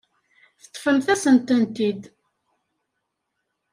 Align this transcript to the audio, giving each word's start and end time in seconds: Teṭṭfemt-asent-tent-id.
Teṭṭfemt-asent-tent-id. 0.61 2.01